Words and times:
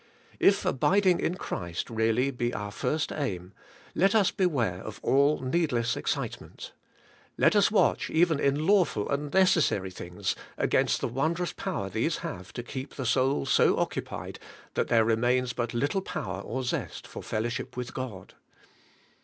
If 0.39 0.65
abiding 0.65 1.19
in 1.19 1.35
Christ 1.35 1.87
really 1.91 2.31
be 2.31 2.55
our 2.55 2.71
first 2.71 3.11
aim, 3.11 3.53
let 3.93 4.15
us 4.15 4.31
beware 4.31 4.81
of 4.81 4.99
all 5.03 5.41
needless 5.41 5.95
excite 5.95 6.41
ment. 6.41 6.71
Let 7.37 7.55
us 7.55 7.69
watch 7.69 8.09
even 8.09 8.39
in 8.39 8.65
lawful 8.65 9.07
and 9.11 9.31
necessary 9.31 9.91
things 9.91 10.35
against 10.57 11.01
the 11.01 11.07
wondrous 11.07 11.53
power 11.53 11.87
these 11.87 12.17
have 12.25 12.51
to 12.53 12.63
keep 12.63 12.95
the 12.95 13.05
soul 13.05 13.45
so 13.45 13.77
occupied, 13.77 14.39
that 14.73 14.87
there 14.87 15.05
remains 15.05 15.53
but 15.53 15.71
little 15.71 16.01
power 16.01 16.41
or 16.41 16.63
zest 16.63 17.05
for 17.05 17.21
fellowship 17.21 17.77
with 17.77 17.93
God. 17.93 18.33